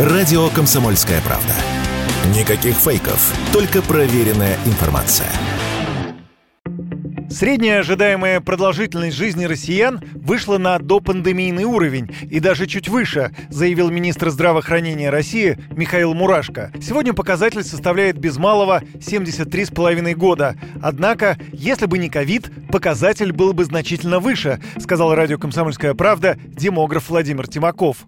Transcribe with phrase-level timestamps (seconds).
[0.00, 1.52] Радио «Комсомольская правда».
[2.34, 5.28] Никаких фейков, только проверенная информация.
[7.28, 14.30] Средняя ожидаемая продолжительность жизни россиян вышла на допандемийный уровень и даже чуть выше, заявил министр
[14.30, 16.72] здравоохранения России Михаил Мурашко.
[16.80, 20.56] Сегодня показатель составляет без малого 73,5 года.
[20.80, 27.10] Однако, если бы не ковид, показатель был бы значительно выше, сказал радио «Комсомольская правда» демограф
[27.10, 28.06] Владимир Тимаков.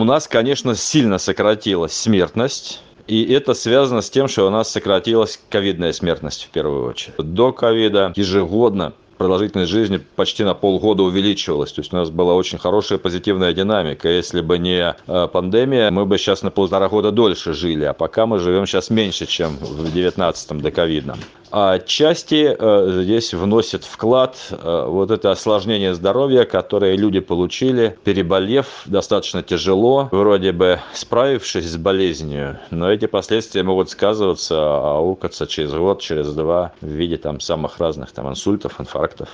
[0.00, 2.80] У нас, конечно, сильно сократилась смертность.
[3.06, 7.16] И это связано с тем, что у нас сократилась ковидная смертность в первую очередь.
[7.18, 11.72] До ковида ежегодно продолжительность жизни почти на полгода увеличивалась.
[11.72, 14.08] То есть у нас была очень хорошая позитивная динамика.
[14.08, 17.84] Если бы не э, пандемия, мы бы сейчас на полтора года дольше жили.
[17.84, 21.18] А пока мы живем сейчас меньше, чем в 19-м до ковидном.
[21.50, 28.82] А отчасти э, здесь вносит вклад э, вот это осложнение здоровья, которое люди получили, переболев
[28.86, 36.00] достаточно тяжело, вроде бы справившись с болезнью, но эти последствия могут сказываться, аукаться через год,
[36.00, 39.30] через два в виде там самых разных там инсультов, инфарктов.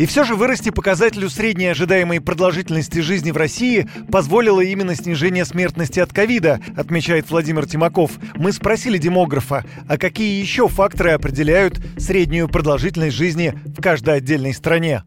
[0.00, 6.00] И все же вырасти показателю средней ожидаемой продолжительности жизни в России позволило именно снижение смертности
[6.00, 8.12] от ковида, отмечает Владимир Тимаков.
[8.34, 15.02] Мы спросили демографа, а какие еще факторы определяют среднюю продолжительность жизни в каждой отдельной стране?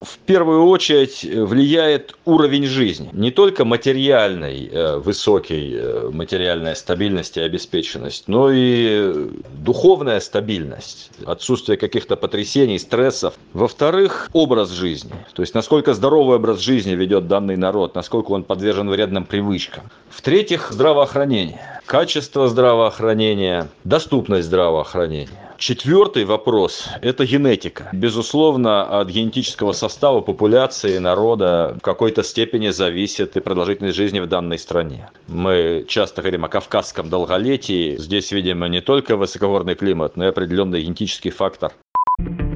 [0.00, 3.10] В первую очередь э, влияет уровень жизни.
[3.12, 11.76] Не только материальный, э, высокий, э, материальная стабильность и обеспеченность, но и духовная стабильность, отсутствие
[11.76, 13.34] каких-то потрясений, стрессов.
[13.52, 15.14] Во-вторых, образ жизни.
[15.34, 19.90] То есть, насколько здоровый образ жизни ведет данный народ, насколько он подвержен вредным привычкам.
[20.10, 21.80] В-третьих, здравоохранение.
[21.86, 25.47] Качество здравоохранения, доступность здравоохранения.
[25.58, 27.88] Четвертый вопрос– это генетика.
[27.92, 34.56] Безусловно, от генетического состава популяции народа в какой-то степени зависит и продолжительность жизни в данной
[34.56, 35.10] стране.
[35.26, 37.96] Мы часто говорим о кавказском долголетии.
[37.96, 41.72] Здесь, видимо, не только высокогорный климат, но и определенный генетический фактор.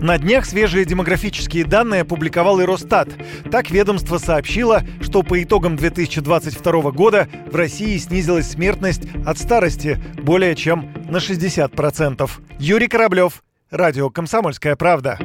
[0.02, 3.08] На днях свежие демографические данные опубликовал и Росстат.
[3.50, 10.56] Так ведомство сообщило, что по итогам 2022 года в России снизилась смертность от старости более
[10.56, 12.30] чем на 60%.
[12.58, 15.18] Юрий Кораблев, Радио «Комсомольская правда».